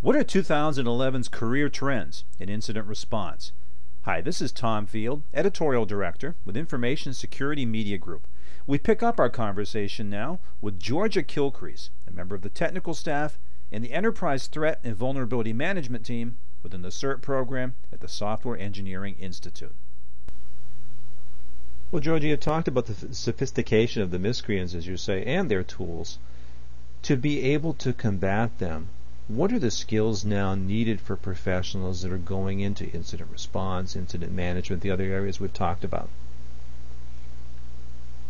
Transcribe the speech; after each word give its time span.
What 0.00 0.14
are 0.14 0.22
2011's 0.22 1.26
career 1.26 1.68
trends 1.68 2.22
in 2.38 2.48
incident 2.48 2.86
response? 2.86 3.50
Hi, 4.02 4.20
this 4.20 4.40
is 4.40 4.52
Tom 4.52 4.86
Field, 4.86 5.24
Editorial 5.34 5.86
Director 5.86 6.36
with 6.44 6.56
Information 6.56 7.12
Security 7.12 7.66
Media 7.66 7.98
Group. 7.98 8.28
We 8.64 8.78
pick 8.78 9.02
up 9.02 9.18
our 9.18 9.28
conversation 9.28 10.08
now 10.08 10.38
with 10.60 10.78
Georgia 10.78 11.24
Killcrece, 11.24 11.90
a 12.06 12.12
member 12.12 12.36
of 12.36 12.42
the 12.42 12.48
technical 12.48 12.94
staff 12.94 13.40
and 13.72 13.82
the 13.82 13.92
Enterprise 13.92 14.46
Threat 14.46 14.78
and 14.84 14.94
Vulnerability 14.94 15.52
Management 15.52 16.06
Team 16.06 16.36
within 16.62 16.82
the 16.82 16.92
CERT 16.92 17.20
program 17.20 17.74
at 17.92 17.98
the 17.98 18.06
Software 18.06 18.56
Engineering 18.56 19.16
Institute. 19.18 19.74
Well, 21.90 22.00
Georgia, 22.00 22.28
you 22.28 22.36
talked 22.36 22.68
about 22.68 22.86
the 22.86 23.12
sophistication 23.12 24.00
of 24.02 24.12
the 24.12 24.20
miscreants, 24.20 24.76
as 24.76 24.86
you 24.86 24.96
say, 24.96 25.24
and 25.24 25.50
their 25.50 25.64
tools. 25.64 26.20
To 27.02 27.16
be 27.16 27.42
able 27.42 27.74
to 27.74 27.92
combat 27.92 28.60
them, 28.60 28.90
what 29.28 29.52
are 29.52 29.58
the 29.58 29.70
skills 29.70 30.24
now 30.24 30.54
needed 30.54 31.00
for 31.00 31.14
professionals 31.14 32.00
that 32.00 32.10
are 32.10 32.18
going 32.18 32.60
into 32.60 32.90
incident 32.90 33.30
response, 33.30 33.94
incident 33.94 34.32
management, 34.32 34.80
the 34.80 34.90
other 34.90 35.04
areas 35.04 35.38
we've 35.38 35.52
talked 35.52 35.84
about? 35.84 36.08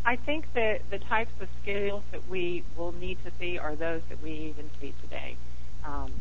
I 0.04 0.16
think 0.16 0.52
that 0.54 0.80
the 0.90 0.98
types 0.98 1.30
of 1.40 1.48
skills 1.62 2.02
that 2.10 2.28
we 2.28 2.64
will 2.76 2.92
need 2.92 3.18
to 3.24 3.30
see 3.38 3.58
are 3.58 3.76
those 3.76 4.02
that 4.08 4.20
we 4.22 4.32
even 4.32 4.70
see 4.80 4.92
today. 5.02 5.36
Um, 5.84 6.12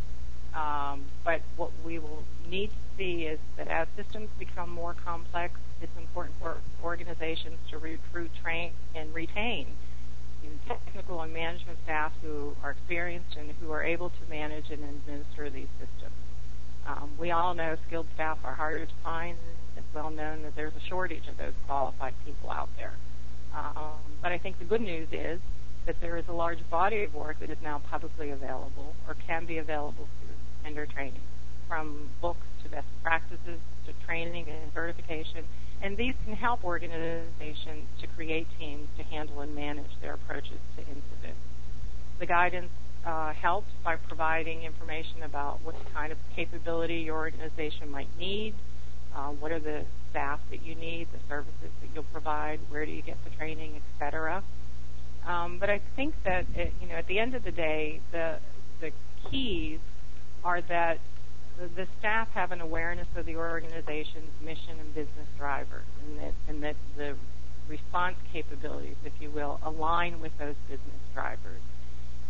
um, 0.54 1.06
but 1.24 1.42
what 1.56 1.72
we 1.84 1.98
will 1.98 2.24
need 2.50 2.70
to 2.70 2.98
see 2.98 3.24
is 3.26 3.40
that 3.58 3.68
as 3.70 3.88
systems 3.96 4.30
become 4.38 4.70
more 4.70 4.94
complex, 4.94 5.60
it's 5.82 5.98
important 5.98 6.36
for 6.40 6.58
organizations 6.84 7.58
to 7.72 7.78
recruit, 7.78 8.30
train, 8.44 8.74
and 8.94 9.14
retain 9.14 9.68
and 11.08 11.34
management 11.34 11.78
staff 11.86 12.12
who 12.22 12.56
are 12.62 12.72
experienced 12.72 13.38
and 13.38 13.52
who 13.62 13.72
are 13.72 13.84
able 13.84 14.10
to 14.10 14.30
manage 14.30 14.70
and 14.70 14.84
administer 14.84 15.50
these 15.50 15.70
systems. 15.80 16.14
Um, 16.86 17.12
we 17.18 17.32
all 17.32 17.54
know 17.54 17.78
skilled 17.88 18.08
staff 18.14 18.38
are 18.44 18.54
harder 18.54 18.86
to 18.86 18.94
find. 19.04 19.38
It's 19.78 19.88
well 19.94 20.10
known 20.10 20.44
that 20.44 20.56
there's 20.56 20.76
a 20.76 20.86
shortage 20.88 21.28
of 21.28 21.38
those 21.38 21.54
qualified 21.66 22.14
people 22.26 22.50
out 22.50 22.70
there. 22.78 22.94
Um, 23.56 23.96
but 24.22 24.32
I 24.32 24.38
think 24.38 24.60
the 24.60 24.66
good 24.66 24.82
news 24.82 25.08
is 25.12 25.40
that 25.86 25.96
there 26.02 26.18
is 26.18 26.28
a 26.28 26.34
large 26.34 26.60
body 26.70 27.04
of 27.04 27.16
work 27.16 27.40
that 27.40 27.50
is 27.50 27.58
now 27.64 27.82
publicly 27.90 28.30
available 28.30 28.94
or 29.08 29.16
can 29.26 29.46
be 29.46 29.58
available 29.58 30.08
through 30.20 30.36
vendor 30.64 30.86
training, 30.86 31.22
from 31.68 32.10
books 32.22 32.46
to 32.64 32.70
best 32.70 32.88
practices 33.02 33.60
to 33.86 33.94
training 34.06 34.46
and 34.50 34.72
certification 34.74 35.46
and 35.82 35.98
these 35.98 36.16
can 36.26 36.36
help 36.36 36.64
organizations 36.64 37.88
to 38.02 38.08
create 38.16 38.48
teams 38.60 38.88
to 38.98 39.04
handle 39.04 39.42
and 39.42 39.54
manage 39.54 39.92
their 40.02 40.14
approaches 40.14 40.60
to 40.76 40.82
incidents. 40.82 41.40
The 42.20 42.26
guidance 42.26 42.72
uh, 43.06 43.34
helps 43.34 43.70
by 43.84 43.96
providing 43.96 44.64
information 44.64 45.24
about 45.24 45.60
what 45.64 45.76
kind 45.94 46.12
of 46.12 46.18
capability 46.36 46.96
your 46.96 47.18
organization 47.18 47.90
might 47.92 48.10
need, 48.18 48.54
uh, 49.16 49.30
what 49.30 49.52
are 49.52 49.60
the 49.60 49.86
staff 50.10 50.40
that 50.50 50.64
you 50.64 50.76
need, 50.76 51.08
the 51.12 51.20
services 51.30 51.72
that 51.82 51.90
you'll 51.94 52.04
provide, 52.12 52.60
where 52.70 52.86
do 52.86 52.92
you 52.92 53.02
get 53.02 53.18
the 53.24 53.30
training, 53.38 53.82
etc. 53.94 54.44
Um, 55.26 55.58
but 55.60 55.70
I 55.70 55.82
think 55.96 56.16
that 56.24 56.46
it, 56.56 56.74
you 56.82 56.88
know 56.88 56.96
at 56.96 57.08
the 57.08 57.20
end 57.20 57.36
of 57.36 57.44
the 57.44 57.52
day, 57.52 58.02
the 58.12 58.40
the 58.82 58.92
keys 59.30 59.80
are 60.44 60.62
that 60.62 61.00
the, 61.76 61.88
staff 62.00 62.30
have 62.30 62.52
an 62.52 62.62
awareness 62.62 63.08
of 63.16 63.26
the 63.26 63.36
organization's 63.36 64.32
mission 64.44 64.80
and 64.80 64.94
business 64.94 65.28
drivers, 65.38 65.86
and 66.04 66.20
that, 66.20 66.34
and 66.48 66.64
that 66.64 66.76
the 66.96 67.16
response 67.68 68.16
capabilities, 68.32 68.96
if 69.04 69.14
you 69.20 69.30
will, 69.30 69.60
align 69.64 70.22
with 70.22 70.32
those 70.40 70.56
business 70.70 71.02
drivers. 71.14 71.62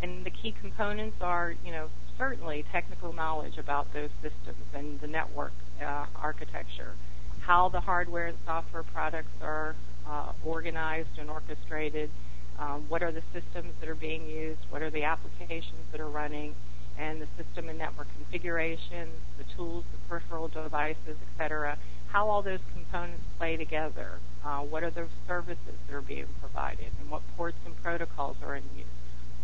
And 0.02 0.24
the 0.24 0.30
key 0.30 0.54
components 0.60 1.16
are, 1.20 1.54
you 1.64 1.72
know, 1.72 1.88
certainly 2.16 2.64
technical 2.72 3.12
knowledge 3.12 3.58
about 3.58 3.92
those 3.92 4.10
systems 4.22 4.64
and 4.74 5.00
the 5.00 5.06
network 5.06 5.52
uh, 5.80 6.06
architecture, 6.16 6.92
how 7.40 7.68
the 7.68 7.80
hardware 7.80 8.28
and 8.28 8.38
software 8.46 8.82
products 8.82 9.30
are 9.42 9.76
uh, 10.08 10.32
organized 10.44 11.18
and 11.18 11.30
orchestrated, 11.30 12.10
um, 12.58 12.84
what 12.88 13.02
are 13.02 13.12
the 13.12 13.22
systems 13.32 13.72
that 13.80 13.88
are 13.88 13.94
being 13.94 14.26
used, 14.26 14.60
what 14.70 14.82
are 14.82 14.90
the 14.90 15.04
applications 15.04 15.80
that 15.92 16.00
are 16.00 16.08
running, 16.08 16.54
and 16.98 17.22
the 17.22 17.28
system 17.36 17.68
and 17.68 17.78
network 17.78 18.08
configurations, 18.16 19.14
the 19.38 19.44
tools, 19.56 19.84
the 19.92 20.08
peripheral 20.08 20.48
devices, 20.48 21.16
etc., 21.30 21.78
how 22.08 22.28
all 22.28 22.42
those 22.42 22.60
components 22.72 23.22
play 23.38 23.56
together, 23.56 24.18
uh, 24.44 24.60
what 24.60 24.82
are 24.82 24.90
the 24.90 25.06
services 25.26 25.76
that 25.86 25.94
are 25.94 26.00
being 26.00 26.26
provided, 26.40 26.90
and 27.00 27.10
what 27.10 27.22
ports 27.36 27.58
and 27.64 27.76
protocols 27.82 28.36
are 28.42 28.56
in 28.56 28.64
use. 28.76 28.86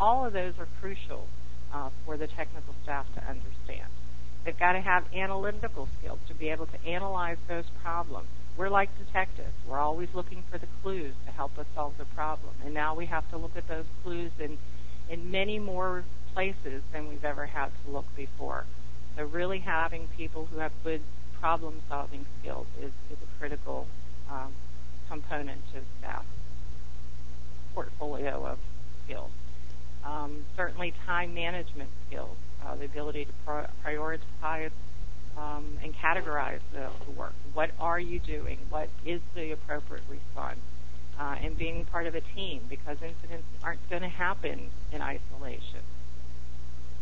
All 0.01 0.25
of 0.25 0.33
those 0.33 0.55
are 0.59 0.69
crucial 0.81 1.29
uh, 1.73 1.91
for 2.05 2.17
the 2.17 2.27
technical 2.27 2.75
staff 2.83 3.07
to 3.15 3.21
understand. 3.21 3.91
They've 4.45 4.59
got 4.59 4.73
to 4.73 4.81
have 4.81 5.05
analytical 5.15 5.89
skills 5.99 6.19
to 6.29 6.35
be 6.35 6.49
able 6.49 6.67
to 6.67 6.87
analyze 6.87 7.39
those 7.49 7.65
problems. 7.83 8.29
We're 8.57 8.69
like 8.69 8.91
detectives. 8.99 9.55
We're 9.67 9.79
always 9.79 10.09
looking 10.15 10.45
for 10.51 10.59
the 10.59 10.67
clues 10.83 11.15
to 11.27 11.33
help 11.33 11.59
us 11.59 11.67
solve 11.75 11.95
the 11.99 12.05
problem. 12.05 12.55
And 12.65 12.75
now 12.75 12.95
we 12.95 13.07
have 13.07 13.29
to 13.31 13.37
look 13.37 13.57
at 13.57 13.69
those 13.69 13.87
clues 14.03 14.33
in, 14.39 14.59
in 15.09 15.31
many 15.31 15.59
more 15.59 16.05
places 16.35 16.83
than 16.93 17.09
we've 17.09 17.25
ever 17.25 17.47
had 17.47 17.71
to 17.85 17.91
look 17.91 18.05
before. 18.17 18.67
So 19.17 19.25
really 19.25 19.61
having 19.61 20.09
people 20.17 20.47
who 20.47 20.59
have 20.59 20.73
good 20.83 21.01
problem 21.41 21.81
solving 21.89 22.27
skills 22.41 22.67
is, 22.81 22.93
is 23.11 23.19
a 23.23 23.39
critical 23.39 23.87
um, 24.31 24.53
component 25.09 25.61
to 25.73 25.81
staff 25.99 26.25
portfolio 27.75 28.45
of 28.47 28.59
skills. 29.05 29.31
Um, 30.05 30.45
certainly 30.57 30.93
time 31.07 31.35
management 31.35 31.91
skills, 32.07 32.37
uh, 32.65 32.75
the 32.75 32.85
ability 32.85 33.27
to 33.27 33.33
pro- 33.45 33.67
prioritize 33.85 34.71
um, 35.37 35.79
and 35.83 35.95
categorize 35.95 36.61
the, 36.73 36.89
the, 37.07 37.11
work. 37.13 37.33
What 37.53 37.71
are 37.81 37.99
you 37.99 38.19
doing? 38.19 38.59
What 38.69 38.89
is 39.05 39.21
the 39.35 39.53
appropriate 39.53 40.05
response? 40.09 40.61
Uh, 41.19 41.37
and 41.41 41.57
being 41.57 41.85
part 41.87 42.07
of 42.07 42.15
a 42.15 42.21
team 42.21 42.63
because 42.69 42.99
incidents 43.03 43.47
aren't 43.63 43.89
going 43.89 44.03
to 44.03 44.09
happen 44.09 44.71
in 44.93 45.01
isolation 45.01 45.81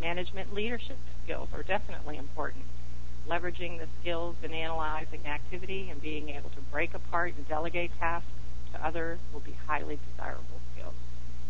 management 0.03 0.53
leadership 0.53 0.99
skills 1.25 1.49
are 1.55 1.63
definitely 1.63 2.19
important. 2.19 2.65
Leveraging 3.27 3.79
the 3.79 3.87
skills 4.01 4.35
in 4.43 4.53
analyzing 4.53 5.25
activity 5.25 5.89
and 5.91 6.03
being 6.03 6.29
able 6.29 6.51
to 6.51 6.61
break 6.71 6.93
apart 6.93 7.33
and 7.37 7.49
delegate 7.49 7.93
tasks 7.99 8.29
to 8.73 8.85
others 8.85 9.21
will 9.33 9.41
be 9.41 9.57
highly 9.67 9.99
desirable 10.11 10.61
skills. 10.75 10.95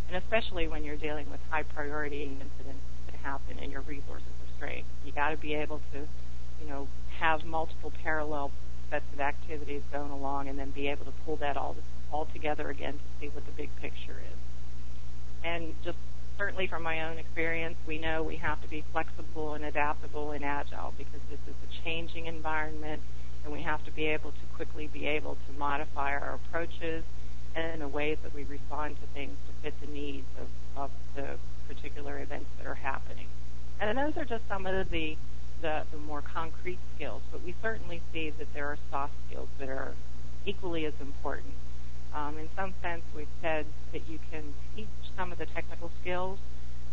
And 0.06 0.22
especially 0.22 0.68
when 0.68 0.84
you're 0.84 0.96
dealing 0.96 1.30
with 1.30 1.40
high 1.48 1.62
priority 1.62 2.24
incidents 2.24 2.84
that 3.06 3.16
happen 3.22 3.58
and 3.58 3.72
your 3.72 3.80
resources 3.80 4.28
are 4.28 4.56
strained. 4.56 4.86
You 5.04 5.12
got 5.12 5.30
to 5.30 5.38
be 5.38 5.54
able 5.54 5.80
to, 5.92 6.06
you 6.60 6.68
know, 6.68 6.88
have 7.18 7.44
multiple 7.44 7.92
parallel 8.02 8.50
sets 8.90 9.04
of 9.14 9.20
activities 9.20 9.80
going 9.90 10.10
along 10.10 10.48
and 10.48 10.58
then 10.58 10.70
be 10.70 10.88
able 10.88 11.06
to 11.06 11.12
pull 11.24 11.36
that 11.36 11.56
all 11.56 11.74
all 12.12 12.26
together 12.26 12.68
again 12.68 12.92
to 12.92 13.04
see 13.18 13.28
what 13.28 13.46
the 13.46 13.52
big 13.52 13.70
picture 13.80 14.20
is. 14.20 14.38
And 15.42 15.74
just 15.82 15.96
certainly 16.36 16.66
from 16.66 16.82
my 16.82 17.08
own 17.08 17.18
experience, 17.18 17.76
we 17.86 17.98
know 18.12 18.22
we 18.22 18.36
have 18.36 18.60
to 18.60 18.68
be 18.68 18.84
flexible 18.92 19.54
and 19.54 19.64
adaptable 19.64 20.32
and 20.32 20.44
agile 20.44 20.92
because 20.98 21.20
this 21.30 21.40
is 21.48 21.54
a 21.64 21.84
changing 21.84 22.26
environment 22.26 23.00
and 23.44 23.52
we 23.52 23.62
have 23.62 23.84
to 23.84 23.90
be 23.90 24.04
able 24.06 24.30
to 24.30 24.46
quickly 24.54 24.86
be 24.86 25.06
able 25.06 25.36
to 25.46 25.52
modify 25.58 26.12
our 26.12 26.34
approaches 26.34 27.04
and 27.54 27.80
the 27.80 27.88
ways 27.88 28.18
that 28.22 28.34
we 28.34 28.44
respond 28.44 28.96
to 28.96 29.06
things 29.14 29.36
to 29.46 29.52
fit 29.62 29.74
the 29.80 29.90
needs 29.92 30.26
of, 30.40 30.82
of 30.84 30.90
the 31.16 31.38
particular 31.66 32.20
events 32.20 32.46
that 32.58 32.66
are 32.66 32.74
happening. 32.74 33.26
And 33.80 33.96
those 33.96 34.16
are 34.16 34.24
just 34.24 34.46
some 34.48 34.66
of 34.66 34.90
the, 34.90 35.16
the, 35.60 35.84
the 35.90 35.98
more 35.98 36.22
concrete 36.22 36.78
skills, 36.94 37.22
but 37.30 37.42
we 37.42 37.54
certainly 37.62 38.00
see 38.12 38.30
that 38.38 38.48
there 38.54 38.66
are 38.66 38.78
soft 38.90 39.14
skills 39.28 39.48
that 39.58 39.68
are 39.68 39.94
equally 40.46 40.84
as 40.84 40.94
important. 41.00 41.54
Um, 42.14 42.38
in 42.38 42.48
some 42.54 42.74
sense, 42.82 43.02
we've 43.16 43.26
said 43.40 43.66
that 43.92 44.08
you 44.08 44.18
can 44.30 44.54
teach 44.76 44.88
some 45.16 45.32
of 45.32 45.38
the 45.38 45.46
technical 45.46 45.90
skills, 46.00 46.38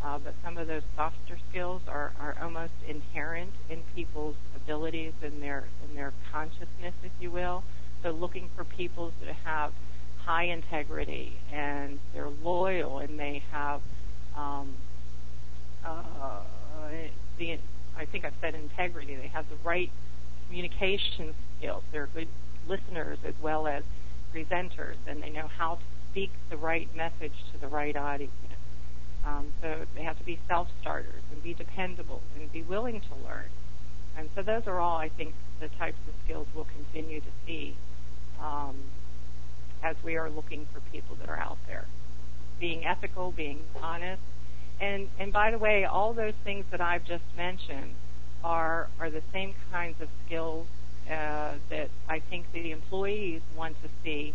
uh, 0.04 0.18
but 0.18 0.34
some 0.44 0.58
of 0.58 0.68
those 0.68 0.84
softer 0.96 1.38
skills 1.50 1.82
are, 1.88 2.14
are 2.20 2.36
almost 2.42 2.74
inherent 2.88 3.52
in 3.70 3.84
people's 3.96 4.36
abilities 4.56 5.14
and 5.22 5.42
their 5.42 5.66
in 5.88 5.96
their 5.96 6.14
consciousness, 6.32 6.94
if 7.04 7.12
you 7.20 7.32
will. 7.32 7.64
So 8.02 8.12
looking 8.12 8.50
for 8.56 8.64
people 8.64 9.12
that 9.24 9.36
have 9.44 9.74
high 10.24 10.46
integrity 10.46 11.34
and 11.52 12.00
they're 12.14 12.30
loyal 12.30 13.00
and 13.00 13.20
they 13.20 13.44
have 13.52 13.82
um, 14.38 14.76
uh, 15.86 16.42
the 17.38 17.58
I 17.98 18.06
think 18.06 18.24
I've 18.24 18.34
said 18.40 18.56
integrity. 18.56 19.16
They 19.16 19.28
have 19.28 19.50
the 19.50 19.58
right 19.64 19.92
communication 20.48 21.34
skills. 21.58 21.84
They're 21.92 22.08
good 22.08 22.30
listeners 22.68 23.18
as 23.26 23.34
well 23.42 23.68
as 23.68 23.84
presenters, 24.34 24.96
and 25.08 25.22
they 25.22 25.30
know 25.30 25.48
how 25.48 25.76
to 25.76 25.82
speak 26.12 26.32
the 26.50 26.58
right 26.58 26.88
message 26.96 27.34
to 27.52 27.60
the 27.60 27.68
right 27.68 27.96
audience. 27.96 28.32
Um, 29.26 29.54
so 29.62 29.86
they 29.96 30.04
have 30.04 30.18
to 30.18 30.24
be 30.24 30.40
self-starters 30.48 31.24
and 31.32 31.44
be 31.44 31.54
dependable 31.54 32.22
and 32.36 32.52
be 32.52 32.62
willing 32.62 33.02
to 33.02 33.16
learn. 33.28 33.50
And 34.18 34.30
so 34.36 34.42
those 34.42 34.66
are 34.68 34.80
all, 34.80 34.98
I 34.98 35.10
think, 35.10 35.34
the 35.60 35.68
types 35.68 35.98
of 36.08 36.14
skills 36.24 36.48
we'll 36.56 36.66
continue 36.66 37.20
to 37.20 37.28
see 37.46 37.76
um, 38.42 38.76
as 39.84 39.96
we 40.04 40.18
are 40.18 40.30
looking 40.30 40.68
for 40.74 40.80
people 40.92 41.16
that 41.18 41.30
are 41.30 41.38
out 41.38 41.58
there. 41.68 41.86
Being 42.60 42.86
ethical, 42.86 43.32
being 43.32 43.62
honest, 43.82 44.22
and 44.82 45.08
and 45.18 45.32
by 45.32 45.52
the 45.52 45.58
way, 45.58 45.86
all 45.86 46.14
those 46.14 46.34
things 46.44 46.66
that 46.72 46.82
I've 46.82 47.06
just 47.06 47.24
mentioned 47.38 47.96
are 48.44 48.90
are 49.00 49.10
the 49.10 49.24
same 49.32 49.54
kinds 49.72 50.02
of 50.02 50.10
skills 50.26 50.68
uh, 51.10 51.54
that 51.70 51.90
I 52.08 52.20
think 52.20 52.52
the 52.52 52.72
employees 52.72 53.42
want 53.56 53.82
to 53.84 53.90
see 54.04 54.34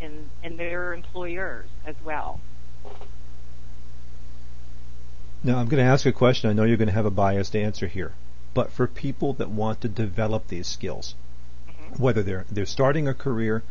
in 0.00 0.30
in 0.42 0.56
their 0.56 0.92
employers 0.92 1.68
as 1.84 1.96
well. 2.04 2.40
Now, 5.46 5.58
I'm 5.58 5.68
going 5.68 5.84
to 5.84 5.90
ask 5.90 6.06
a 6.06 6.12
question. 6.12 6.48
I 6.48 6.54
know 6.54 6.64
you're 6.64 6.78
going 6.78 6.88
to 6.88 6.94
have 6.94 7.04
a 7.04 7.10
biased 7.10 7.54
answer 7.54 7.86
here, 7.86 8.14
but 8.54 8.72
for 8.72 8.86
people 8.86 9.34
that 9.34 9.50
want 9.50 9.82
to 9.82 9.88
develop 9.88 10.48
these 10.48 10.66
skills, 10.66 11.14
mm-hmm. 11.68 12.02
whether 12.02 12.22
they're 12.22 12.46
they're 12.50 12.64
starting 12.64 13.06
a 13.06 13.12
career 13.12 13.62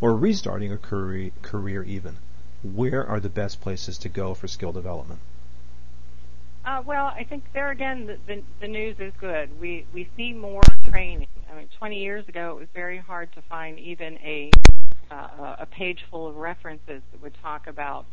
or 0.00 0.16
restarting 0.16 0.72
a 0.72 0.76
career, 0.76 1.30
career 1.40 1.84
even, 1.84 2.16
where 2.64 3.06
are 3.06 3.20
the 3.20 3.28
best 3.28 3.60
places 3.60 3.96
to 3.98 4.08
go 4.08 4.34
for 4.34 4.48
skill 4.48 4.72
development? 4.72 5.20
Uh, 6.64 6.82
well, 6.84 7.06
I 7.06 7.22
think 7.22 7.44
there 7.52 7.70
again, 7.70 8.06
the, 8.06 8.18
the, 8.26 8.42
the 8.60 8.68
news 8.68 8.96
is 8.98 9.12
good. 9.20 9.60
We 9.60 9.86
we 9.94 10.08
see 10.16 10.32
more 10.32 10.62
training. 10.88 11.28
I 11.48 11.56
mean, 11.56 11.68
20 11.78 11.96
years 11.96 12.28
ago, 12.28 12.56
it 12.56 12.58
was 12.58 12.68
very 12.74 12.98
hard 12.98 13.32
to 13.34 13.42
find 13.42 13.78
even 13.78 14.18
a 14.18 14.50
uh, 15.12 15.56
a 15.60 15.66
page 15.66 16.04
full 16.10 16.26
of 16.26 16.34
references 16.34 17.02
that 17.12 17.22
would 17.22 17.34
talk 17.40 17.68
about 17.68 18.06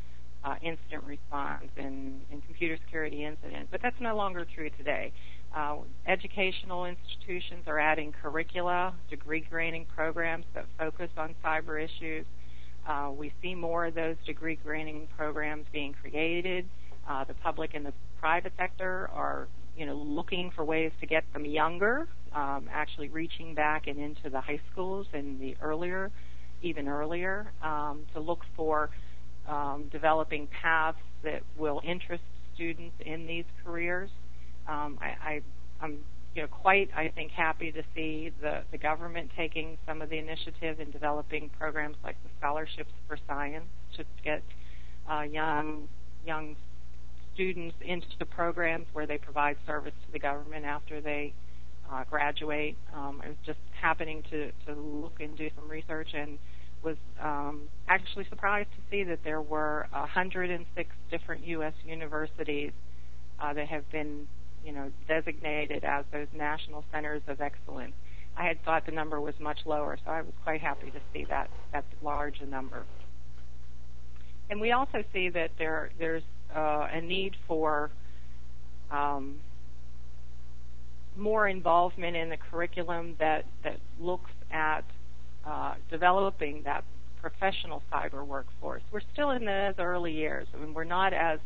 uh, 0.44 0.56
incident 0.62 1.04
response 1.06 1.68
and, 1.78 2.22
and 2.32 2.44
computer 2.46 2.78
security 2.86 3.26
incident. 3.26 3.68
But 3.72 3.82
that's 3.82 4.00
no 4.00 4.16
longer 4.16 4.46
true 4.56 4.70
today. 4.78 5.12
Uh, 5.56 5.78
educational 6.06 6.86
institutions 6.86 7.64
are 7.68 7.80
adding 7.80 8.14
curricula, 8.22 8.94
degree 9.10 9.46
granting 9.50 9.86
programs 9.96 10.46
that 10.54 10.66
focus 10.78 11.10
on 11.18 11.36
cyber 11.44 11.84
issues. 11.84 12.26
Uh, 12.88 13.12
we 13.16 13.34
see 13.42 13.56
more 13.56 13.88
of 13.88 13.96
those 13.96 14.16
degree 14.26 14.58
granting 14.64 15.08
programs 15.18 15.66
being 15.74 15.94
created. 16.02 16.66
Uh, 17.10 17.24
the 17.24 17.34
public 17.36 17.74
and 17.74 17.86
the 17.86 17.94
private 18.20 18.54
sector 18.58 19.10
are, 19.14 19.48
you 19.78 19.86
know, 19.86 19.96
looking 19.96 20.52
for 20.56 20.64
ways 20.64 20.92
to 21.00 21.06
get 21.06 21.24
them 21.34 21.46
younger, 21.46 22.08
um, 22.34 22.68
actually 22.72 23.10
reaching 23.10 23.54
back 23.54 23.88
and 23.88 24.00
into 24.00 24.30
the 24.30 24.40
high 24.40 24.60
schools 24.72 25.08
and 25.14 25.40
the 25.40 25.56
earlier, 25.62 26.12
even 26.62 26.88
earlier, 26.88 27.52
um, 27.62 28.02
to 28.14 28.20
look 28.20 28.42
for 28.56 28.90
um, 29.48 29.86
developing 29.92 30.48
paths 30.48 30.98
that 31.24 31.42
will 31.58 31.82
interest 31.84 32.24
students 32.54 32.96
in 33.06 33.26
these 33.28 33.46
careers. 33.64 34.10
Um, 34.68 34.98
I, 35.02 35.42
I, 35.82 35.86
am 35.86 36.00
you 36.36 36.42
know 36.42 36.48
quite 36.48 36.90
I 36.96 37.10
think 37.10 37.32
happy 37.32 37.72
to 37.72 37.84
see 37.96 38.32
the, 38.42 38.64
the 38.72 38.78
government 38.78 39.32
taking 39.36 39.78
some 39.88 40.02
of 40.02 40.10
the 40.10 40.18
initiative 40.18 40.80
in 40.80 40.92
developing 40.92 41.50
programs 41.58 41.96
like 42.04 42.16
the 42.24 42.30
scholarships 42.40 42.92
for 43.08 43.18
science 43.28 43.66
to 43.96 44.04
get 44.24 44.44
uh, 45.10 45.22
young 45.22 45.88
young 46.26 46.56
students 47.34 47.76
into 47.82 48.08
the 48.20 48.26
programs 48.26 48.88
where 48.94 49.06
they 49.06 49.18
provide 49.18 49.56
service 49.66 49.94
to 50.06 50.12
the 50.12 50.20
government 50.20 50.66
after 50.66 51.00
they 51.00 51.34
uh, 51.92 52.04
graduate. 52.10 52.76
Um, 52.94 53.22
I 53.24 53.30
was 53.30 53.38
just 53.46 53.60
happening 53.80 54.24
to, 54.32 54.52
to 54.66 54.74
look 54.74 55.20
and 55.20 55.38
do 55.38 55.50
some 55.56 55.70
research 55.70 56.10
and 56.14 56.38
was 56.84 56.98
um, 57.22 57.62
actually 57.88 58.26
surprised 58.30 58.70
to 58.72 58.82
see 58.90 59.04
that 59.04 59.20
there 59.24 59.42
were 59.42 59.88
106 59.92 60.90
different 61.10 61.46
U.S. 61.48 61.74
universities 61.86 62.72
uh, 63.40 63.54
that 63.54 63.68
have 63.68 63.90
been, 63.92 64.28
you 64.66 64.72
know, 64.72 64.92
designated 65.08 65.84
as 65.84 66.06
those 66.12 66.28
national 66.36 66.84
centers 66.92 67.22
of 67.28 67.42
excellence. 67.42 67.94
I 68.38 68.46
had 68.46 68.64
thought 68.64 68.86
the 68.86 68.92
number 68.92 69.20
was 69.20 69.34
much 69.40 69.60
lower, 69.66 69.98
so 70.06 70.12
I 70.12 70.22
was 70.22 70.34
quite 70.44 70.62
happy 70.62 70.92
to 70.92 71.00
see 71.12 71.26
that 71.30 71.50
that 71.74 71.86
large 72.04 72.40
a 72.40 72.46
number. 72.46 72.84
And 74.50 74.62
we 74.62 74.72
also 74.72 75.04
see 75.12 75.30
that 75.30 75.52
there 75.58 75.90
there's 75.98 76.24
uh, 76.56 76.88
a 76.92 77.02
need 77.02 77.36
for 77.48 77.90
um, 78.92 79.38
more 81.18 81.48
involvement 81.48 82.16
in 82.16 82.30
the 82.30 82.38
curriculum 82.38 83.16
that 83.20 83.46
that 83.64 83.80
looks 84.00 84.32
at 84.52 84.86
uh, 85.48 85.76
developing 85.90 86.62
that 86.66 86.84
professional 87.22 87.82
cyber 87.92 88.26
workforce. 88.26 88.82
We're 88.92 89.02
still 89.14 89.32
in 89.32 89.46
those 89.46 89.76
early 89.80 90.12
years. 90.12 90.48
I 90.54 90.58
mean, 90.58 90.74
we're 90.74 90.84
not 90.84 91.14
as 91.14 91.40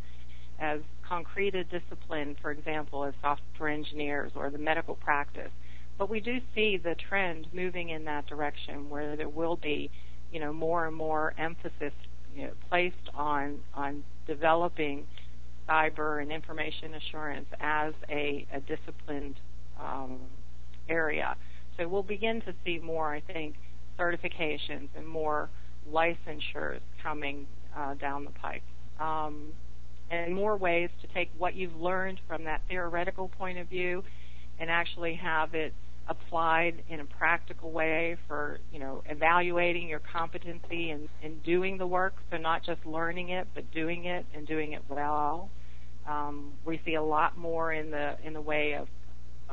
as 0.59 0.79
concrete 1.07 1.55
a 1.55 1.63
discipline, 1.63 2.35
for 2.41 2.51
example, 2.51 3.03
as 3.03 3.13
software 3.21 3.69
engineers 3.69 4.31
or 4.35 4.49
the 4.49 4.59
medical 4.59 4.95
practice. 4.95 5.49
But 5.97 6.09
we 6.09 6.19
do 6.19 6.37
see 6.53 6.77
the 6.77 6.95
trend 7.09 7.47
moving 7.51 7.89
in 7.89 8.05
that 8.05 8.27
direction, 8.27 8.89
where 8.89 9.15
there 9.15 9.29
will 9.29 9.55
be, 9.55 9.89
you 10.31 10.39
know, 10.39 10.53
more 10.53 10.85
and 10.87 10.95
more 10.95 11.33
emphasis 11.37 11.93
you 12.35 12.43
know, 12.43 12.53
placed 12.69 13.09
on 13.13 13.59
on 13.73 14.03
developing 14.27 15.05
cyber 15.67 16.21
and 16.21 16.31
information 16.31 16.93
assurance 16.95 17.47
as 17.59 17.93
a, 18.09 18.45
a 18.53 18.59
disciplined 18.61 19.35
um, 19.79 20.19
area. 20.89 21.35
So 21.77 21.87
we'll 21.87 22.03
begin 22.03 22.41
to 22.41 22.53
see 22.65 22.79
more, 22.79 23.13
I 23.13 23.21
think, 23.21 23.55
certifications 24.01 24.89
and 24.95 25.07
more 25.07 25.49
licensures 25.91 26.79
coming 27.01 27.45
uh, 27.75 27.93
down 27.95 28.25
the 28.25 28.31
pike. 28.31 28.63
Um, 28.99 29.53
and 30.09 30.35
more 30.35 30.57
ways 30.57 30.89
to 31.01 31.07
take 31.07 31.29
what 31.37 31.55
you've 31.55 31.75
learned 31.75 32.19
from 32.27 32.43
that 32.43 32.61
theoretical 32.67 33.29
point 33.29 33.57
of 33.57 33.67
view 33.67 34.03
and 34.59 34.69
actually 34.69 35.15
have 35.15 35.53
it 35.55 35.73
applied 36.07 36.83
in 36.89 36.99
a 36.99 37.05
practical 37.05 37.71
way 37.71 38.17
for, 38.27 38.59
you 38.73 38.79
know, 38.79 39.01
evaluating 39.05 39.87
your 39.87 39.99
competency 39.99 40.89
and 40.89 41.07
in 41.23 41.39
doing 41.39 41.77
the 41.77 41.87
work. 41.87 42.15
So 42.29 42.37
not 42.37 42.63
just 42.63 42.85
learning 42.85 43.29
it, 43.29 43.47
but 43.55 43.71
doing 43.71 44.05
it 44.05 44.25
and 44.35 44.45
doing 44.45 44.73
it 44.73 44.81
well. 44.89 45.49
Um, 46.07 46.51
we 46.65 46.81
see 46.83 46.95
a 46.95 47.03
lot 47.03 47.37
more 47.37 47.71
in 47.71 47.91
the 47.91 48.17
in 48.25 48.33
the 48.33 48.41
way 48.41 48.73
of 48.73 48.87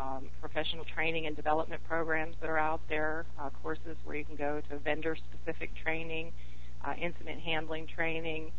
um, 0.01 0.29
professional 0.41 0.85
training 0.85 1.27
and 1.27 1.37
development 1.37 1.83
programs 1.89 2.37
that 2.41 2.49
are 2.49 2.59
out 2.59 2.81
there, 2.89 3.27
uh, 3.41 3.51
courses 3.63 3.97
where 4.05 4.17
you 4.17 4.25
can 4.25 4.37
go 4.37 4.61
to 4.71 4.79
vendor-specific 4.79 5.71
training, 5.83 6.33
uh, 6.85 6.95
incident 7.01 7.41
handling 7.41 7.87
training, 7.87 8.53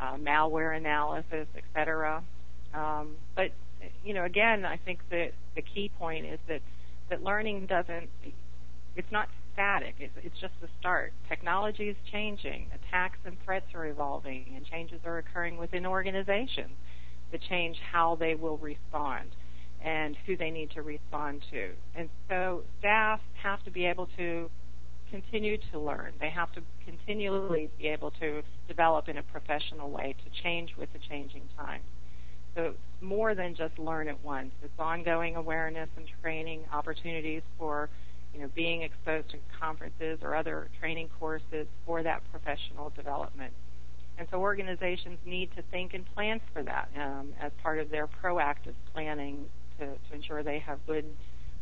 uh, 0.00 0.16
malware 0.16 0.76
analysis, 0.76 1.46
etc. 1.56 2.22
Um, 2.72 3.16
but 3.34 3.50
you 4.04 4.14
know, 4.14 4.24
again, 4.24 4.64
I 4.64 4.76
think 4.76 5.00
that 5.10 5.32
the 5.54 5.62
key 5.62 5.90
point 5.98 6.26
is 6.26 6.38
that 6.48 6.60
that 7.10 7.22
learning 7.22 7.66
doesn't. 7.66 8.08
It's 8.96 9.10
not 9.10 9.28
static. 9.52 9.96
It's, 9.98 10.14
it's 10.22 10.38
just 10.40 10.54
the 10.60 10.68
start. 10.80 11.12
Technology 11.28 11.88
is 11.88 11.96
changing. 12.10 12.68
Attacks 12.74 13.18
and 13.24 13.36
threats 13.44 13.66
are 13.74 13.86
evolving, 13.86 14.52
and 14.54 14.64
changes 14.64 15.00
are 15.04 15.18
occurring 15.18 15.58
within 15.58 15.84
organizations 15.84 16.70
that 17.32 17.40
change 17.42 17.76
how 17.92 18.14
they 18.14 18.34
will 18.34 18.56
respond 18.58 19.30
and 19.84 20.16
who 20.26 20.36
they 20.36 20.50
need 20.50 20.70
to 20.70 20.82
respond 20.82 21.42
to. 21.52 21.70
And 21.94 22.08
so 22.28 22.62
staff 22.80 23.20
have 23.42 23.62
to 23.64 23.70
be 23.70 23.84
able 23.84 24.08
to 24.16 24.50
continue 25.10 25.58
to 25.70 25.78
learn. 25.78 26.12
They 26.18 26.30
have 26.30 26.50
to 26.54 26.62
continually 26.84 27.70
be 27.78 27.88
able 27.88 28.10
to 28.12 28.42
develop 28.66 29.08
in 29.08 29.18
a 29.18 29.22
professional 29.22 29.90
way 29.90 30.16
to 30.24 30.42
change 30.42 30.70
with 30.78 30.92
the 30.92 30.98
changing 31.08 31.42
times. 31.56 31.84
So 32.56 32.74
more 33.00 33.34
than 33.34 33.54
just 33.54 33.78
learn 33.78 34.08
at 34.08 34.24
once. 34.24 34.52
It's 34.62 34.72
ongoing 34.78 35.36
awareness 35.36 35.88
and 35.96 36.06
training 36.22 36.62
opportunities 36.72 37.42
for, 37.58 37.90
you 38.32 38.40
know, 38.40 38.48
being 38.54 38.82
exposed 38.82 39.30
to 39.30 39.38
conferences 39.60 40.18
or 40.22 40.34
other 40.34 40.68
training 40.80 41.10
courses 41.20 41.66
for 41.84 42.02
that 42.02 42.22
professional 42.30 42.90
development. 42.96 43.52
And 44.16 44.28
so 44.30 44.38
organizations 44.38 45.18
need 45.26 45.50
to 45.56 45.62
think 45.70 45.92
and 45.92 46.04
plan 46.14 46.40
for 46.52 46.62
that 46.62 46.88
um, 46.96 47.32
as 47.40 47.50
part 47.62 47.80
of 47.80 47.90
their 47.90 48.06
proactive 48.06 48.74
planning 48.92 49.46
to, 49.78 49.86
to 49.86 50.14
ensure 50.14 50.42
they 50.42 50.58
have 50.60 50.78
good 50.86 51.04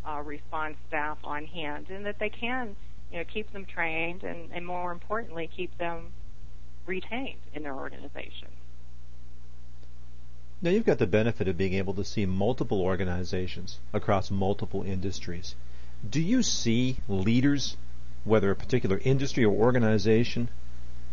uh, 0.07 0.21
response 0.25 0.77
staff 0.89 1.19
on 1.25 1.47
hand 1.47 1.87
and 1.91 2.07
that 2.07 2.19
they 2.19 2.29
can 2.29 2.77
you 3.11 3.19
know 3.19 3.25
keep 3.25 3.53
them 3.53 3.65
trained 3.65 4.23
and, 4.25 4.51
and 4.53 4.67
more 4.67 4.91
importantly 4.93 5.49
keep 5.55 5.77
them 5.79 6.13
retained 6.87 7.39
in 7.55 7.63
their 7.63 7.75
organization. 7.75 8.49
Now 10.61 10.71
you've 10.71 10.87
got 10.87 10.99
the 10.99 11.07
benefit 11.07 11.49
of 11.49 11.59
being 11.59 11.75
able 11.75 11.95
to 11.95 12.05
see 12.05 12.25
multiple 12.25 12.81
organizations 12.81 13.79
across 13.93 14.31
multiple 14.31 14.83
industries. 14.85 15.57
Do 16.09 16.21
you 16.21 16.43
see 16.43 16.99
leaders, 17.09 17.77
whether 18.25 18.51
a 18.51 18.57
particular 18.57 19.01
industry 19.05 19.45
or 19.45 19.53
organization, 19.53 20.49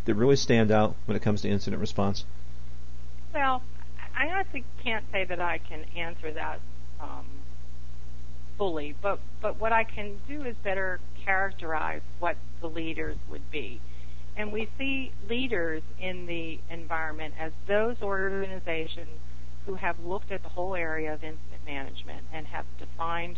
that 0.06 0.14
really 0.14 0.36
stand 0.36 0.72
out 0.72 0.96
when 1.06 1.16
it 1.16 1.22
comes 1.22 1.42
to 1.42 1.50
incident 1.50 1.80
response? 1.80 2.26
Well, 3.34 3.62
I 4.16 4.28
honestly 4.28 4.64
can't 4.84 5.06
say 5.12 5.24
that 5.26 5.40
I 5.40 5.60
can 5.60 5.84
answer 5.96 6.32
that 6.34 6.60
um, 7.00 7.26
fully, 8.58 8.96
but 9.02 9.20
but 9.42 9.60
what 9.60 9.72
I 9.72 9.84
can 9.84 10.20
do 10.28 10.44
is 10.44 10.56
better 10.64 11.00
characterize 11.24 12.02
what 12.20 12.38
the 12.62 12.68
leaders 12.68 13.18
would 13.30 13.50
be. 13.52 13.82
And 14.36 14.54
we 14.54 14.70
see 14.78 15.12
leaders 15.28 15.82
in 16.00 16.26
the 16.26 16.60
environment 16.70 17.34
as 17.40 17.52
those 17.68 17.98
organizations 18.02 19.20
who 19.66 19.76
have 19.76 20.00
looked 20.00 20.32
at 20.32 20.44
the 20.44 20.50
whole 20.50 20.76
area 20.76 21.14
of 21.14 21.24
incident 21.24 21.66
management 21.66 22.26
and 22.34 22.48
have 22.48 22.66
defined 22.78 23.38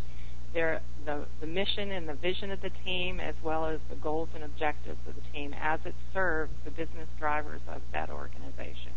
their 0.54 0.80
the, 1.04 1.26
the 1.40 1.46
mission 1.46 1.90
and 1.90 2.08
the 2.08 2.14
vision 2.14 2.50
of 2.50 2.60
the 2.60 2.70
team 2.84 3.20
as 3.20 3.34
well 3.42 3.66
as 3.66 3.80
the 3.90 3.96
goals 3.96 4.28
and 4.34 4.44
objectives 4.44 4.98
of 5.08 5.14
the 5.14 5.32
team 5.32 5.54
as 5.60 5.80
it 5.84 5.94
serves 6.12 6.52
the 6.64 6.70
business 6.70 7.08
drivers 7.18 7.60
of 7.68 7.80
that 7.92 8.10
organization. 8.10 8.92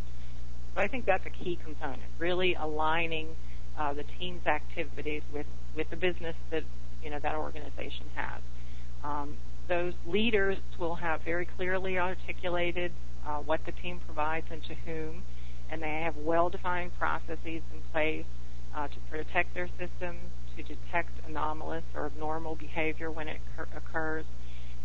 So 0.75 0.81
I 0.81 0.87
think 0.87 1.05
that's 1.05 1.25
a 1.25 1.29
key 1.29 1.57
component, 1.63 2.11
really 2.19 2.53
aligning 2.53 3.35
uh, 3.77 3.93
the 3.93 4.03
team's 4.19 4.45
activities 4.45 5.21
with, 5.33 5.45
with 5.75 5.89
the 5.89 5.95
business 5.95 6.35
that 6.51 6.63
you 7.03 7.09
know 7.09 7.19
that 7.19 7.35
organization 7.35 8.05
has. 8.15 8.41
Um, 9.03 9.37
those 9.67 9.93
leaders 10.05 10.57
will 10.79 10.95
have 10.95 11.21
very 11.23 11.47
clearly 11.57 11.97
articulated 11.97 12.91
uh, 13.27 13.37
what 13.37 13.59
the 13.65 13.71
team 13.71 13.99
provides 14.05 14.45
and 14.51 14.63
to 14.63 14.75
whom, 14.85 15.23
and 15.69 15.81
they 15.81 16.01
have 16.03 16.15
well-defined 16.17 16.91
processes 16.99 17.39
in 17.45 17.81
place 17.91 18.25
uh, 18.75 18.87
to 18.87 18.95
protect 19.09 19.53
their 19.53 19.69
systems, 19.79 20.19
to 20.55 20.63
detect 20.63 21.09
anomalous 21.27 21.83
or 21.95 22.05
abnormal 22.05 22.55
behavior 22.55 23.11
when 23.11 23.27
it 23.27 23.39
cur- 23.55 23.67
occurs, 23.75 24.25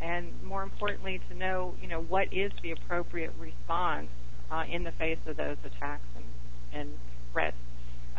and 0.00 0.28
more 0.42 0.62
importantly, 0.62 1.20
to 1.28 1.36
know 1.36 1.74
you 1.80 1.88
know 1.88 2.00
what 2.00 2.32
is 2.32 2.52
the 2.62 2.72
appropriate 2.72 3.32
response 3.38 4.08
uh, 4.50 4.64
in 4.70 4.84
the 4.84 4.92
face 4.92 5.18
of 5.26 5.36
those 5.36 5.56
attacks 5.64 6.06
and, 6.16 6.24
and 6.72 6.90
threats, 7.32 7.56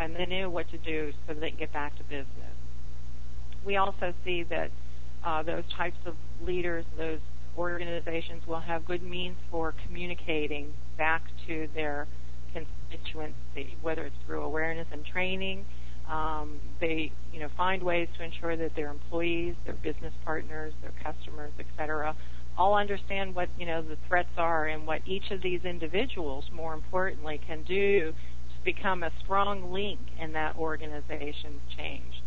and 0.01 0.15
they 0.15 0.25
knew 0.25 0.50
what 0.50 0.67
to 0.72 0.77
do 0.79 1.13
so 1.27 1.34
they 1.36 1.50
can 1.50 1.60
get 1.60 1.72
back 1.72 1.96
to 1.98 2.03
business. 2.03 2.25
We 3.63 3.77
also 3.77 4.13
see 4.25 4.43
that 4.43 4.72
uh, 5.24 5.43
those 5.43 5.63
types 5.77 5.98
of 6.08 6.15
leaders, 6.43 6.86
those 6.98 7.20
organizations 7.55 8.41
will 8.48 8.60
have 8.60 8.86
good 8.86 9.03
means 9.03 9.38
for 9.51 9.75
communicating 9.86 10.74
back 10.98 11.22
to 11.48 11.67
their 11.75 12.08
constituency, 12.51 13.77
whether 13.84 14.05
it's 14.05 14.15
through 14.25 14.41
awareness 14.41 14.88
and 14.91 15.05
training. 15.05 15.65
Um, 16.10 16.60
they, 16.79 17.12
you 17.31 17.39
know, 17.39 17.50
find 17.55 17.84
ways 17.84 18.08
to 18.17 18.24
ensure 18.24 18.58
that 18.58 18.75
their 18.75 18.89
employees, 18.89 19.53
their 19.65 19.75
business 19.75 20.13
partners, 20.25 20.74
their 20.81 20.93
customers, 21.03 21.51
etc., 21.60 22.15
all 22.58 22.75
understand 22.75 23.34
what 23.34 23.48
you 23.58 23.65
know 23.65 23.81
the 23.81 23.98
threats 24.08 24.29
are 24.36 24.67
and 24.67 24.86
what 24.86 25.01
each 25.05 25.31
of 25.31 25.41
these 25.41 25.63
individuals, 25.63 26.43
more 26.51 26.74
importantly, 26.74 27.39
can 27.48 27.63
do 27.63 28.13
become 28.63 29.03
a 29.03 29.11
strong 29.23 29.71
link 29.71 29.99
in 30.19 30.33
that 30.33 30.55
organization's 30.57 31.61
change. 31.77 32.21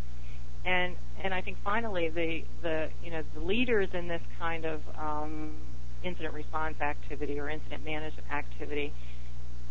And 0.65 0.95
and 1.23 1.33
I 1.33 1.41
think 1.41 1.57
finally 1.63 2.09
the 2.09 2.41
the 2.61 2.89
you 3.03 3.11
know 3.11 3.23
the 3.33 3.41
leaders 3.41 3.89
in 3.93 4.07
this 4.07 4.21
kind 4.39 4.65
of 4.65 4.81
um, 4.97 5.55
incident 6.03 6.33
response 6.33 6.75
activity 6.81 7.39
or 7.39 7.49
incident 7.49 7.85
management 7.85 8.27
activity, 8.31 8.91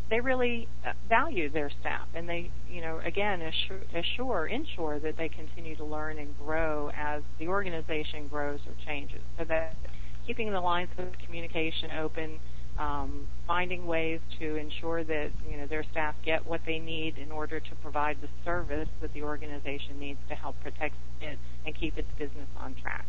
they 0.09 0.21
really 0.21 0.68
uh, 0.87 0.92
value 1.09 1.50
their 1.50 1.71
staff 1.80 2.06
and 2.14 2.28
they 2.28 2.50
you 2.71 2.80
know 2.80 3.00
again 3.04 3.42
assure, 3.42 3.80
assure 3.94 4.47
ensure 4.47 5.00
that 5.00 5.16
they 5.16 5.28
continue 5.28 5.75
to 5.76 5.85
learn 5.85 6.18
and 6.18 6.38
grow 6.38 6.90
as 6.97 7.23
the 7.38 7.49
organization 7.49 8.28
grows 8.28 8.61
or 8.66 8.75
changes. 8.87 9.21
So 9.37 9.44
that 9.44 9.76
keeping 10.26 10.52
the 10.52 10.61
lines 10.61 10.90
of 10.97 11.09
communication 11.26 11.90
open 11.99 12.38
um, 12.78 13.28
finding 13.47 13.87
ways 13.87 14.21
to 14.38 14.57
ensure 14.57 15.04
that 15.04 15.31
you 15.49 15.57
know 15.57 15.66
their 15.66 15.85
staff 15.85 16.14
get 16.25 16.47
what 16.47 16.61
they 16.66 16.78
need 16.78 17.19
in 17.19 17.31
order 17.31 17.61
to 17.61 17.75
provide 17.76 18.21
the 18.21 18.28
service 18.45 18.88
that 19.00 19.12
the 19.12 19.23
organization 19.23 19.99
needs 20.00 20.19
to 20.28 20.35
help 20.35 20.61
protect 20.61 20.95
it 21.21 21.38
and 21.64 21.75
keep 21.75 21.97
its 21.97 22.09
business 22.19 22.49
on 22.57 22.75
track. 22.75 23.07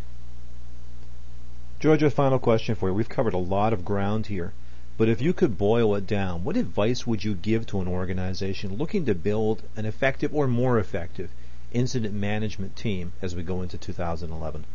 Georgia, 1.80 2.10
final 2.10 2.40
question 2.40 2.76
for 2.76 2.90
you. 2.90 2.94
We've 2.94 3.10
covered 3.10 3.34
a 3.34 3.40
lot 3.40 3.74
of 3.74 3.84
ground 3.84 4.28
here, 4.28 4.54
but 4.98 5.10
if 5.10 5.22
you 5.22 5.34
could 5.34 5.58
boil 5.58 5.96
it 5.96 6.08
down, 6.08 6.44
what 6.44 6.56
advice 6.56 7.06
would 7.06 7.24
you 7.24 7.34
give 7.34 7.66
to 7.68 7.82
an 7.82 7.88
organization 7.88 8.78
looking 8.78 9.06
to 9.06 9.16
build 9.16 9.64
an 9.76 9.86
effective 9.86 10.34
or 10.34 10.48
more 10.48 10.80
effective 10.80 11.32
incident 11.72 12.14
management 12.14 12.76
team 12.76 13.14
as 13.22 13.36
we 13.36 13.44
go 13.44 13.62
into 13.62 13.78
2011? 13.78 14.66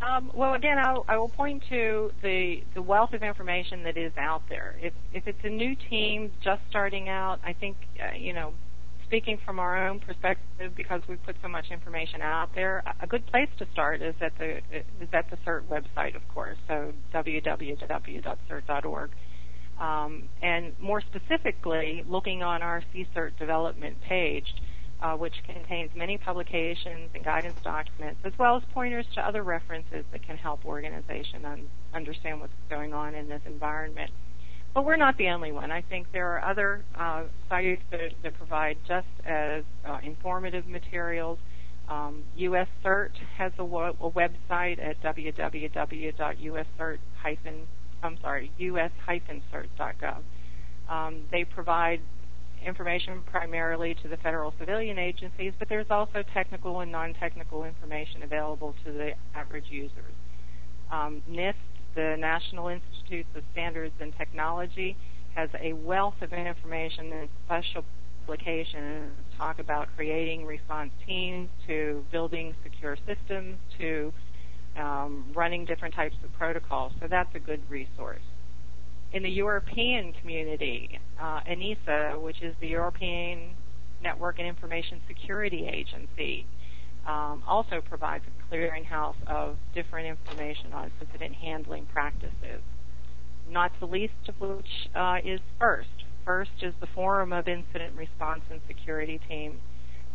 Um, 0.00 0.30
well, 0.34 0.54
again, 0.54 0.78
I'll, 0.78 1.04
I 1.08 1.18
will 1.18 1.28
point 1.28 1.62
to 1.68 2.10
the 2.22 2.62
the 2.74 2.82
wealth 2.82 3.12
of 3.12 3.22
information 3.22 3.82
that 3.82 3.96
is 3.98 4.12
out 4.16 4.42
there. 4.48 4.76
If 4.80 4.94
if 5.12 5.26
it's 5.26 5.44
a 5.44 5.50
new 5.50 5.76
team 5.90 6.32
just 6.42 6.62
starting 6.70 7.08
out, 7.08 7.38
I 7.44 7.52
think 7.52 7.76
uh, 8.02 8.14
you 8.16 8.32
know, 8.32 8.54
speaking 9.04 9.38
from 9.44 9.58
our 9.58 9.88
own 9.88 9.98
perspective, 9.98 10.72
because 10.74 11.02
we 11.06 11.16
put 11.16 11.36
so 11.42 11.48
much 11.48 11.66
information 11.70 12.22
out 12.22 12.54
there, 12.54 12.82
a 13.00 13.06
good 13.06 13.26
place 13.26 13.48
to 13.58 13.66
start 13.72 14.00
is 14.00 14.14
at 14.22 14.32
the 14.38 14.58
is 14.72 15.08
at 15.12 15.28
the 15.30 15.36
CERT 15.46 15.64
website, 15.64 16.16
of 16.16 16.26
course. 16.32 16.56
So 16.66 16.92
www.cert.org. 17.12 19.10
Um, 19.80 20.28
and 20.42 20.78
more 20.78 21.00
specifically, 21.00 22.04
looking 22.06 22.42
on 22.42 22.62
our 22.62 22.82
CSIRT 22.94 23.38
development 23.38 23.96
page, 24.02 24.46
uh, 25.02 25.16
which 25.16 25.34
contains 25.44 25.90
many 25.94 26.18
publications 26.18 27.10
and 27.14 27.24
guidance 27.24 27.58
documents, 27.62 28.20
as 28.24 28.32
well 28.38 28.56
as 28.56 28.62
pointers 28.72 29.06
to 29.14 29.20
other 29.26 29.42
references 29.42 30.04
that 30.12 30.22
can 30.22 30.36
help 30.36 30.64
organizations 30.66 31.44
un- 31.44 31.68
understand 31.94 32.40
what's 32.40 32.52
going 32.68 32.92
on 32.92 33.14
in 33.14 33.28
this 33.28 33.40
environment. 33.46 34.10
But 34.74 34.84
we're 34.84 34.96
not 34.96 35.16
the 35.16 35.28
only 35.28 35.52
one. 35.52 35.70
I 35.72 35.82
think 35.82 36.12
there 36.12 36.28
are 36.36 36.44
other 36.48 36.84
uh, 36.96 37.24
sites 37.48 37.82
that, 37.90 38.12
that, 38.22 38.36
provide 38.36 38.76
just 38.86 39.08
as 39.24 39.64
uh, 39.84 39.98
informative 40.02 40.66
materials. 40.66 41.38
Um, 41.88 42.22
US 42.36 42.68
CERT 42.84 43.10
has 43.36 43.52
a, 43.58 43.64
wo- 43.64 43.96
a 44.00 44.10
website 44.10 44.78
at 44.80 45.02
www.uscert 45.02 46.98
I'm 48.02 48.18
sorry, 48.22 48.50
us-cert.gov. 48.58 50.22
Um, 50.88 51.22
they 51.30 51.44
provide 51.44 52.00
information 52.64 53.22
primarily 53.26 53.94
to 54.02 54.08
the 54.08 54.16
federal 54.18 54.52
civilian 54.58 54.98
agencies, 54.98 55.52
but 55.58 55.68
there's 55.68 55.90
also 55.90 56.22
technical 56.34 56.80
and 56.80 56.92
non-technical 56.92 57.64
information 57.64 58.22
available 58.22 58.74
to 58.84 58.92
the 58.92 59.10
average 59.34 59.66
users. 59.70 60.14
Um, 60.90 61.22
NIST, 61.30 61.54
the 61.94 62.16
National 62.18 62.68
Institute 62.68 63.26
of 63.34 63.42
Standards 63.52 63.94
and 64.00 64.12
Technology, 64.16 64.96
has 65.34 65.48
a 65.60 65.72
wealth 65.72 66.20
of 66.22 66.32
information 66.32 67.12
and 67.12 67.28
special 67.46 67.84
publications 68.26 69.12
talk 69.38 69.58
about 69.58 69.88
creating 69.96 70.44
response 70.44 70.90
teams 71.06 71.48
to 71.66 72.04
building 72.12 72.54
secure 72.62 72.96
systems 73.06 73.56
to 73.78 74.12
um, 74.76 75.24
running 75.34 75.64
different 75.64 75.94
types 75.94 76.16
of 76.24 76.32
protocols. 76.34 76.92
So 77.00 77.06
that's 77.08 77.34
a 77.34 77.38
good 77.38 77.60
resource 77.68 78.22
in 79.12 79.22
the 79.22 79.30
European 79.30 80.12
community, 80.12 80.98
uh, 81.20 81.40
ENISA, 81.48 82.20
which 82.20 82.42
is 82.42 82.54
the 82.60 82.68
European 82.68 83.50
Network 84.02 84.38
and 84.38 84.46
Information 84.46 85.00
Security 85.08 85.66
Agency, 85.66 86.46
um, 87.06 87.42
also 87.46 87.80
provides 87.80 88.24
a 88.26 88.54
clearinghouse 88.54 89.16
of 89.26 89.56
different 89.74 90.06
information 90.06 90.72
on 90.72 90.90
incident 91.00 91.34
handling 91.34 91.86
practices. 91.86 92.62
Not 93.48 93.72
the 93.80 93.86
least 93.86 94.28
of 94.28 94.40
which 94.40 94.88
uh, 94.94 95.16
is 95.24 95.40
FIRST. 95.58 95.88
FIRST 96.24 96.62
is 96.62 96.74
the 96.80 96.86
Forum 96.94 97.32
of 97.32 97.48
Incident 97.48 97.96
Response 97.96 98.42
and 98.50 98.60
Security 98.68 99.20
Team. 99.28 99.58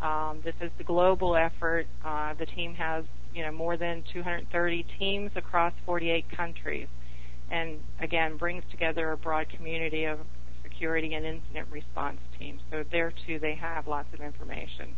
Um, 0.02 0.42
this 0.44 0.56
is 0.62 0.72
the 0.78 0.84
global 0.84 1.36
effort. 1.36 1.88
Uh, 2.04 2.34
the 2.36 2.46
team 2.46 2.75
has, 2.75 3.04
you 3.34 3.44
know, 3.44 3.52
more 3.52 3.75
than 3.75 4.04
230 4.14 4.86
teams 4.98 5.32
across 5.36 5.74
48 5.86 6.25
countries 6.32 6.88
and 7.52 7.80
again 8.00 8.38
brings 8.38 8.64
together 8.72 9.12
a 9.12 9.18
broad 9.18 9.50
community 9.50 10.06
of 10.06 10.20
security 10.64 11.14
and 11.14 11.25
incident 11.25 11.68
response 11.72 12.20
teams. 12.38 12.62
So 12.72 12.84
there 12.92 13.14
too, 13.25 13.40
they 13.40 13.56
have 13.56 13.88
lots 13.88 14.14
of 14.14 14.22
information. 14.22 14.96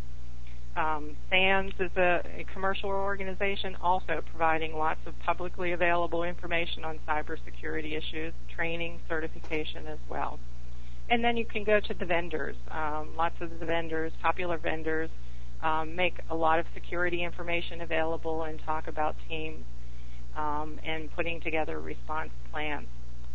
Um, 0.76 1.18
SANS 1.32 1.74
is 1.80 1.92
a, 1.98 2.22
a, 2.38 2.46
commercial 2.54 2.92
organization 2.92 3.76
also 3.82 4.22
providing 4.30 4.76
lots 4.76 5.00
of 5.08 5.18
publicly 5.20 5.72
available 5.72 6.24
information 6.24 6.86
on 6.86 7.00
cybersecurity 7.08 7.98
issues, 7.98 8.32
training, 8.56 9.00
certification 9.10 9.88
as 9.88 9.98
well. 10.08 10.38
And 11.10 11.24
then 11.24 11.36
you 11.36 11.46
can 11.46 11.64
go 11.64 11.80
to 11.80 11.94
the 11.96 12.06
vendors. 12.06 12.56
Um, 12.70 13.16
lots 13.18 13.36
of 13.42 13.60
the 13.60 13.66
vendors, 13.66 14.12
popular 14.22 14.60
vendors, 14.60 15.10
um, 15.64 15.96
make 15.96 16.20
a 16.30 16.36
lot 16.36 16.60
of 16.60 16.68
security 16.76 17.24
information 17.24 17.82
available 17.82 18.44
and 18.44 18.62
talk 18.64 18.88
about 18.88 19.16
teams 19.28 19.66
um, 20.38 20.80
and 20.86 21.12
putting 21.14 21.42
together 21.42 21.80
response 21.80 22.30
plans. 22.52 22.88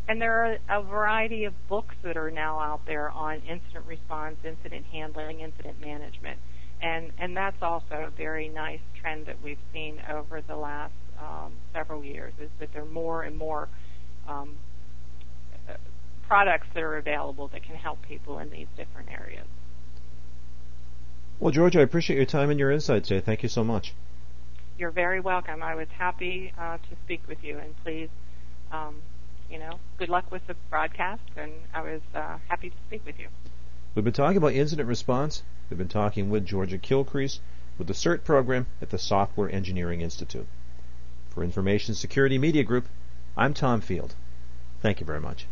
And 0.09 0.21
there 0.21 0.44
are 0.44 0.59
a 0.68 0.82
variety 0.82 1.44
of 1.44 1.54
books 1.68 1.94
that 2.02 2.16
are 2.16 2.30
now 2.30 2.59
out 2.59 2.87
there 2.87 3.11
on 3.11 3.37
incident 3.49 3.87
response, 3.87 4.37
incident 4.44 4.87
handling, 4.87 5.40
incident 5.40 5.80
management. 5.80 6.38
And, 6.80 7.12
and 7.18 7.37
that's 7.37 7.62
also 7.62 7.94
a 7.94 8.11
very 8.11 8.49
nice 8.49 8.80
trend 9.00 9.26
that 9.26 9.37
we've 9.42 9.59
seen 9.73 10.00
over 10.11 10.40
the 10.40 10.56
last 10.56 10.94
um, 11.21 11.52
several 11.73 12.04
years 12.04 12.32
is 12.40 12.50
that 12.59 12.73
there 12.73 12.82
are 12.82 12.87
more 12.87 13.23
and 13.23 13.37
more 13.37 13.68
um, 14.28 14.56
products 16.26 16.66
that 16.75 16.82
are 16.82 16.97
available 16.97 17.49
that 17.49 17.62
can 17.62 17.76
help 17.76 18.02
people 18.02 18.40
in 18.40 18.50
these 18.50 18.66
different 18.76 19.09
areas. 19.12 19.47
Well, 21.38 21.52
George, 21.52 21.76
I 21.76 21.82
appreciate 21.82 22.16
your 22.16 22.26
time 22.26 22.50
and 22.50 22.59
your 22.59 22.73
insights 22.73 23.09
today. 23.09 23.21
Thank 23.25 23.44
you 23.44 23.49
so 23.49 23.62
much 23.62 23.94
you're 24.78 24.90
very 24.90 25.20
welcome. 25.20 25.62
I 25.62 25.74
was 25.74 25.88
happy 25.96 26.52
uh, 26.58 26.78
to 26.78 26.96
speak 27.04 27.22
with 27.28 27.42
you, 27.42 27.58
and 27.58 27.74
please, 27.84 28.08
um, 28.70 29.02
you 29.50 29.58
know, 29.58 29.78
good 29.98 30.08
luck 30.08 30.30
with 30.30 30.46
the 30.46 30.54
broadcast. 30.70 31.22
And 31.36 31.52
I 31.74 31.82
was 31.82 32.00
uh, 32.14 32.38
happy 32.48 32.70
to 32.70 32.76
speak 32.86 33.04
with 33.06 33.18
you. 33.18 33.28
We've 33.94 34.04
been 34.04 34.12
talking 34.12 34.38
about 34.38 34.54
incident 34.54 34.88
response. 34.88 35.42
We've 35.68 35.78
been 35.78 35.88
talking 35.88 36.30
with 36.30 36.46
Georgia 36.46 36.78
Killcrece 36.78 37.40
with 37.78 37.86
the 37.86 37.94
CERT 37.94 38.24
program 38.24 38.66
at 38.80 38.90
the 38.90 38.98
Software 38.98 39.50
Engineering 39.50 40.00
Institute. 40.00 40.46
For 41.30 41.42
Information 41.42 41.94
Security 41.94 42.38
Media 42.38 42.62
Group, 42.62 42.88
I'm 43.36 43.54
Tom 43.54 43.80
Field. 43.80 44.14
Thank 44.80 45.00
you 45.00 45.06
very 45.06 45.20
much. 45.20 45.46